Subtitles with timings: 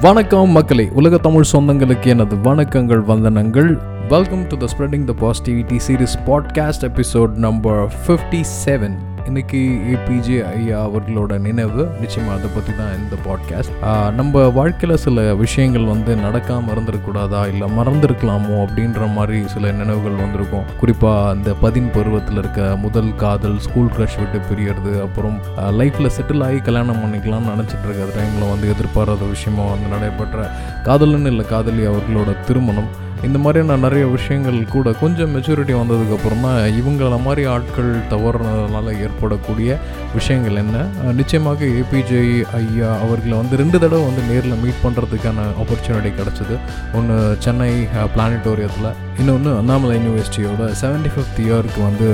[0.00, 3.78] வணக்கம் மக்களே உலக தமிழ் சொந்தங்களுக்கு எனது வணக்கங்கள் வந்தனங்கள்.
[4.08, 8.98] Welcome to the spreading the positivity series podcast episode number fifty seven
[9.28, 9.58] இன்னைக்கு
[9.94, 11.82] ஏபிஜே ஐயா அவர்களோட நினைவு.
[12.00, 13.72] நிச்சயமாக அதை பற்றி தான் இந்த பாட்காஸ்ட்
[14.14, 18.54] நம்ம வாழ்க்கையில் சில விஷயங்கள் வந்து நடக்காமல் இருந்திருக்கூடாதா இல்லை மறந்துருக்கலாமோ?
[18.64, 20.64] அப்படின்ற மாதிரி சில நினைவுகள் வந்திருக்கும்.
[20.80, 25.36] குறிப்பாக இந்த பதின் பருவத்தில் இருக்க முதல் காதல் ஸ்கூல் க்ரஷ் விட்டு பிரியறது அப்புறம்
[25.80, 30.48] லைஃப்பில் செட்டில் ஆகி கல்யாணம் பண்ணிக்கலாம்னு நினச்சிட்டு இருக்க டைமில் வந்து எதிர்பாராத விஷயமா வந்து நடைபெற்ற
[30.84, 33.06] காதலன்னு இல்லை காதலி அவர்களோட திருமணம்.
[33.26, 39.78] இந்த மாதிரியான நிறைய விஷயங்கள் கூட கொஞ்சம் மெச்சூரிட்டி வந்ததுக்கப்புறம் தான் இவங்கள மாதிரி ஆட்கள் தவறுனதுனால ஏற்படக்கூடிய
[40.14, 40.76] விஷயங்கள் என்ன?
[41.20, 42.22] நிச்சயமாக ஏபிஜே
[42.58, 46.56] ஐயா அவர்களை வந்து ரெண்டு தடவை வந்து நேரில் மீட் பண்ணுறதுக்கான ஆப்பர்ச்சுனிட்டி கிடச்சிது.
[46.98, 47.70] ஒன்று சென்னை
[48.14, 48.90] பிளானட்டோரியத்தில்.
[49.20, 52.08] இன்னொன்று அண்ணாமலை யூனிவர்சிட்டியோட செவன்டி ஃபிஃப்த் இயருக்கு வந்து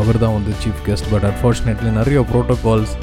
[0.00, 2.94] அவர் தான் வந்து சீஃப் கெஸ்ட் பட் அன்ஃபார்ச்சுனேட்லி நிறைய ப்ரோட்டோகால்ஸ்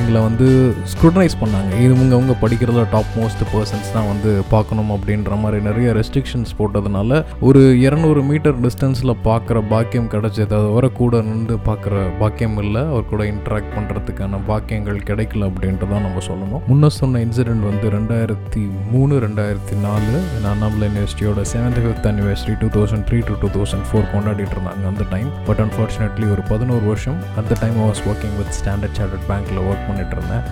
[0.00, 0.48] எங்களை வந்து
[0.94, 1.72] ஸ்க்ரூட்டனைஸ் பண்ணாங்க.
[1.86, 6.54] இவங்க அவங்க படிக்கிறதுல டாப் மோஸ்ட் பர்சன்ஸ் தான் வந்து பார்க்கணும் அப்படின்ற மாதிரி நிறைய ரெஸ்ட்ரிக்ஷன்ஸ்
[6.86, 10.52] போட்டதுனால ஒரு இரநூறு மீட்டர் டிஸ்டன்ஸில் பார்க்குற பாக்கியம் கிடைச்சது.
[10.58, 12.82] அது வர கூட நின்று பார்க்குற பாக்கியம் இல்லை.
[12.92, 16.62] அவர் கூட இன்ட்ராக்ட் பண்ணுறதுக்கான பாக்கியங்கள் கிடைக்கல அப்படின்ட்டு தான் நம்ம சொல்லணும்.
[16.70, 20.14] முன்ன சொன்ன இன்சிடென்ட் வந்து ரெண்டாயிரத்தி மூணு ரெண்டாயிரத்தி நாலு
[20.52, 25.06] Annamalai யூனிவர்சிட்டியோட seventh fifth anniversary two thousand three to two thousand four கொண்டாடிட்டு இருந்தாங்க அந்த
[25.14, 29.62] டைம் பட் அன்ஃபார்ச்சுனேட்லி ஒரு பதினோரு வருஷம் at the time was working with Standard Chartered பேங்க்கில்
[29.68, 30.44] ஒர்க் பண்ணிட்டு இருந்தேன்.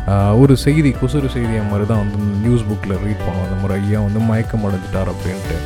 [0.43, 4.21] ஒரு செய்தி குசுறு செய்தியை மாதிரி தான் வந்து நியூஸ் புக்கில் ரீட் பண்ணுவோம் அந்த முறை ஐயா வந்து
[4.31, 5.57] மயக்கம் அடைஞ்சிட்டார் அப்படின்ட்டு.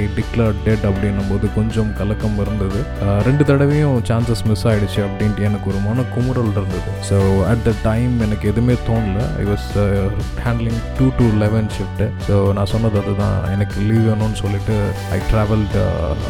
[0.00, 2.78] தே டிக்ளேர் டெட் அப்படின்னும் போது கொஞ்சம் கலக்கம் இருந்தது.
[3.26, 6.90] ரெண்டு தடவையும் சான்சஸ் மிஸ் ஆகிடுச்சு அப்படின்ட்டு எனக்கு ஒரு மன குமுறல் இருந்தது.
[7.08, 7.16] ஸோ
[7.50, 9.18] அட் த டைம் எனக்கு எதுவுமே தோணல.
[9.42, 9.66] I was
[10.44, 13.36] handling two to eleven shift so நான் சொன்னது அதுதான்.
[13.54, 14.76] எனக்கு லீவ் வேணும்னு சொல்லிட்டு
[15.16, 15.76] ஐ ட்ராவல்ட்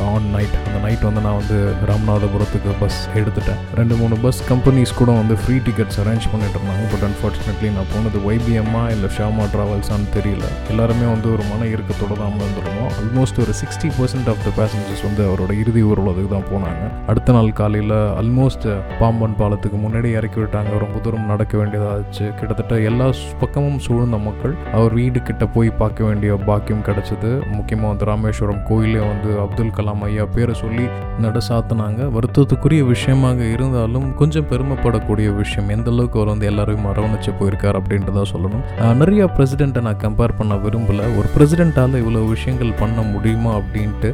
[0.09, 1.59] ஆன் நைட் அந்த நைட் வந்து நான் வந்து
[1.91, 3.61] ராமநாதபுரத்துக்கு பஸ் எடுத்துட்டேன்.
[3.81, 6.87] ரெண்டு மூணு பஸ் கம்பெனிஸ் கூட வந்து ஃப்ரீ டிக்கெட்ஸ் அரேஞ்ச் பண்ணிட்டு இருந்தாங்க.
[6.95, 10.45] பட் அன்ஃபார்ச்சுனேட்லி நான் போனது ஒய்பிஎம்மா இல்லை ஷாமா ட்ராவல்ஸான்னு தெரியல.
[10.75, 15.23] எல்லாருமே வந்து ஒரு மன இறுக்கத்தோட தான் வந்துருந்தோம் ஆல்மோஸ்ட் ஒரு sixty percent of the passengers வந்து
[15.29, 16.85] அவரோட இறுதி ஊர்வலத்துக்கு தான் போனாங்க.
[17.13, 18.67] அடுத்த நாள் காலையில் ஆல்மோஸ்ட்
[19.01, 20.73] பாம்பன் பாலத்துக்கு முன்னாடி இறக்கி விட்டாங்க.
[20.85, 22.25] ரொம்ப தூரம் நடக்க வேண்டியதாச்சு.
[22.39, 23.09] கிட்டத்தட்ட எல்லா
[23.43, 27.31] பக்கமும் சூழ்ந்த மக்கள் அவர் வீடு கிட்ட போய் பார்க்க வேண்டிய பாக்கியம் கிடைச்சது.
[27.57, 30.87] முக்கியமாக வந்து ராமேஸ்வரம் கோயிலே வந்து அப்துல் கலாம் ஐயா பேரை சொல்லி
[31.25, 32.01] நட சாத்தினாங்க.
[32.17, 38.31] வருத்தத்துக்குரிய விஷயமாக இருந்தாலும் கொஞ்சம் பெருமைப்படக்கூடிய விஷயம் எந்த அளவுக்கு அவர் வந்து எல்லாரையும் அரவணைச்சு போயிருக்கார் அப்படின்ட்டு தான்
[38.35, 38.65] சொல்லணும்
[39.03, 41.01] நிறைய பிரசிடென்ட்டை நான் கம்பேர் பண்ண விரும்பல.
[41.19, 44.09] ஒரு பிரசிடென்ட்டால் இவ்வளோ விஷயங்கள் பண்ண முடியுமா அப்படின்ட்டு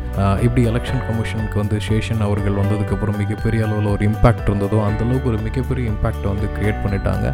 [0.45, 5.85] இப்படி எலெக்ஷன் கமிஷனுக்கு வந்து சேஷன் அவர்கள் வந்ததுக்கப்புறம் மிகப்பெரிய அளவில் ஒரு இம்பாக்ட் இருந்ததோ அந்தளவுக்கு ஒரு மிகப்பெரிய
[5.93, 7.27] இம்பாக்ட் வந்து கிரியேட் பண்ணிட்டாங்க.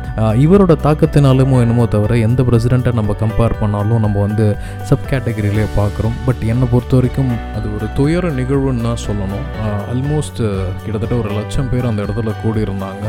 [0.45, 4.47] இவரோட தாக்கத்தினாலுமோ என்னமோ தவிர எந்த பிரசிடெண்ட்டை நம்ம கம்பேர் பண்ணாலும் நம்ம வந்து
[4.91, 6.17] சப் கேட்டகரியிலே பார்க்குறோம்.
[6.27, 9.47] பட் என்னை பொறுத்த வரைக்கும் அது ஒரு துயர நிகழ்வுன்னு தான் சொல்லணும்.
[9.93, 10.43] ஆல்மோஸ்ட்
[10.85, 13.07] கிட்டத்தட்ட ஒரு லட்சம் பேர் அந்த இடத்துல கூடியிருந்தாங்க.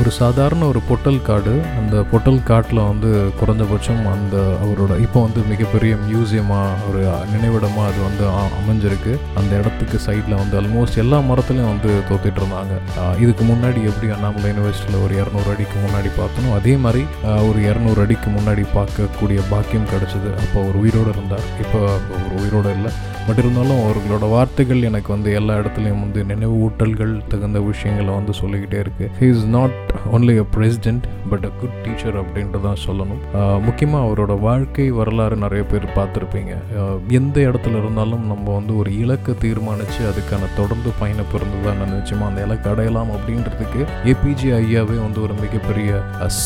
[0.00, 3.10] ஒரு சாதாரண ஒரு பொட்டல் காடு அந்த பொட்டல் காட்டில் வந்து
[3.40, 7.00] குறைஞ்சபட்சம் அந்த அவரோட இப்போ வந்து மிகப்பெரிய மியூசியமாக ஒரு
[7.34, 8.24] நினைவிடமாக அது வந்து
[8.58, 9.12] அமைஞ்சிருக்கு.
[9.40, 12.76] அந்த இடத்துக்கு சைடில் வந்து ஆல்மோஸ்ட் எல்லா மரத்துலையும் வந்து தோத்திட்டு இருந்தாங்க.
[13.24, 17.04] இதுக்கு முன்னாடி எப்படி அண்ணாமலை யூனிவர்சிட்டியில் ஒரு இரநூறு அடிக்கு முன்னாடி பார்த்தனோ அதே மாதிரி
[17.48, 20.32] ஒரு இரநூறு அடிக்கு முன்னாடி பார்க்கக்கூடிய பாக்கியம் கிடச்சிது.
[20.44, 21.46] அப்போ ஒரு உயிரோடு இருந்தார்.
[21.64, 21.80] இப்போ
[22.16, 22.92] ஒரு உயிரோடு இல்லை.
[23.26, 28.78] பட் இருந்தாலும் அவர்களோட வார்த்தைகள் எனக்கு வந்து எல்லா இடத்துலையும் வந்து நினைவு ஊட்டல்கள் தகுந்த விஷயங்களை வந்து சொல்லிக்கிட்டே
[28.84, 29.06] இருக்கு.
[29.20, 29.78] He is not
[30.16, 33.22] only a president but a good teacher அப்படின்ட்டு தான் சொல்லணும்
[33.66, 36.52] முக்கியமாக அவரோட வாழ்க்கை வரலாறு நிறைய பேர் பார்த்துருப்பீங்க.
[37.18, 42.40] எந்த இடத்துல இருந்தாலும் நம்ம வந்து ஒரு இலக்கை தீர்மானித்து அதுக்கான தொடர்ந்து பயணப்பிறந்து தான் தான் நிச்சயமாக அந்த
[42.46, 43.80] இலக்கை அடையலாம் அப்படின்றதுக்கு
[44.12, 45.90] ஏபிஜே ஐயாவே வந்து ஒரு மிகப்பெரிய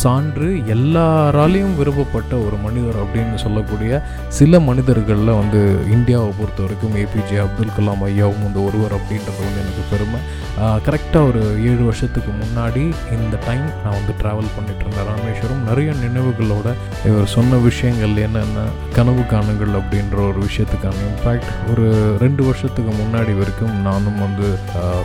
[0.00, 3.92] சான்று எல்லாராலையும் விரும்பப்பட்ட ஒரு மனிதர் அப்படின்னு சொல்லக்கூடிய
[4.38, 5.60] சில மனிதர்களில் வந்து
[5.97, 10.20] இந்தியாவை பொறுத்த வரைக்கும் ஏபிஜே அப்துல் கலாம் ஐயாவும் வந்து ஒருவர் அப்படின்றது வந்து எனக்கு பெருமை.
[10.86, 12.82] கரெக்டாக ஒரு ஏழு வருஷத்துக்கு முன்னாடி
[13.16, 15.62] இந்த டைம் நான் வந்து ட்ராவல் பண்ணிட்டு இருந்தேன் ராமேஸ்வரம்.
[15.70, 16.69] நிறைய நினைவுகளோட
[17.09, 18.64] இவர் சொன்ன விஷயங்கள் என்னென்ன
[18.97, 21.87] கனவு காணுங்கள் அப்படின்ற ஒரு விஷயத்துக்கான இம்பேக்ட் ஒரு
[22.22, 24.47] ரெண்டு வருஷத்துக்கு முன்னாடி வரைக்கும் நானும் வந்து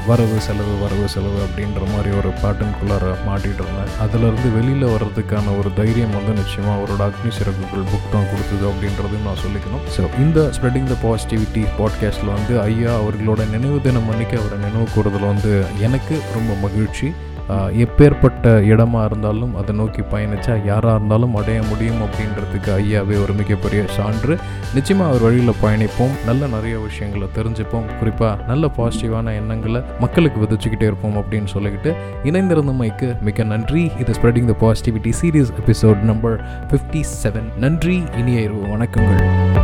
[0.08, 3.92] வரவு செலவு வரவு செலவு அப்படின்ற மாதிரி ஒரு பேட்டர்னுக்குள்ளார மாட்டிகிட்டு இருந்தேன்.
[4.06, 9.44] அதுலேருந்து வெளியில் வர்றதுக்கான ஒரு தைரியம் வந்து நிச்சயமாக அவரோட அக்னி சிறகுகள் புக் தான் கொடுத்தது அப்படின்றதையும் நான்
[9.46, 9.86] சொல்லிக்கணும்.
[9.98, 15.32] ஸோ இந்த ஸ்ப்ரெடிங் த பாசிட்டிவிட்டி பாட்காஸ்ட்டில் வந்து ஐயா அவர்களோட நினைவு தினம் அன்னைக்கு அவரை நினைவு கூடுதல்
[15.34, 15.54] வந்து
[15.90, 17.10] எனக்கு ரொம்ப மகிழ்ச்சி.
[17.54, 24.38] எப்பேற்பட்ட இடமா இருந்தாலும் அதை நோக்கி பயணிச்சா யாராக இருந்தாலும் அடைய முடியும் அப்படின்றதுக்கு ஐயாவே ஒரு மிகப்பெரிய சான்று.
[24.74, 26.16] நிச்சயமாக அவர் வழியில் பயணிப்போம்.
[26.26, 27.98] நல்ல நிறைய விஷயங்களை தெரிஞ்சுப்போம்.
[28.00, 31.94] குறிப்பாக நல்ல பாசிட்டிவான எண்ணங்களை மக்களுக்கு விதைச்சிக்கிட்டே இருப்போம் அப்படின்னு சொல்லிக்கிட்டு
[32.24, 33.92] இணைந்திருந்தமைக்கு மிக நன்றி.
[34.00, 38.04] இது spreading the positivity series episode number fifty seven நன்றி.
[38.18, 39.55] இனிய இரவு வணக்கங்கள்.